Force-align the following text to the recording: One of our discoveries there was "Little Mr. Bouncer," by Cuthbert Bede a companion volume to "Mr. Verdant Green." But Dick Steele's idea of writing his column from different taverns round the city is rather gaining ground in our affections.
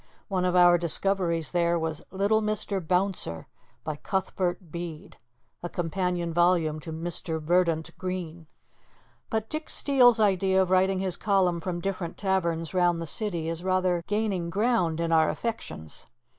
One 0.29 0.45
of 0.45 0.55
our 0.55 0.79
discoveries 0.79 1.51
there 1.51 1.77
was 1.77 2.01
"Little 2.09 2.41
Mr. 2.41 2.81
Bouncer," 2.81 3.45
by 3.83 3.97
Cuthbert 3.97 4.71
Bede 4.71 5.17
a 5.61 5.69
companion 5.69 6.33
volume 6.33 6.79
to 6.79 6.91
"Mr. 6.91 7.39
Verdant 7.39 7.95
Green." 7.99 8.47
But 9.29 9.47
Dick 9.47 9.69
Steele's 9.69 10.19
idea 10.19 10.59
of 10.63 10.71
writing 10.71 10.97
his 10.97 11.17
column 11.17 11.59
from 11.59 11.81
different 11.81 12.17
taverns 12.17 12.73
round 12.73 12.99
the 12.99 13.05
city 13.05 13.47
is 13.47 13.63
rather 13.63 14.01
gaining 14.07 14.49
ground 14.49 14.99
in 14.99 15.11
our 15.11 15.29
affections. 15.29 16.07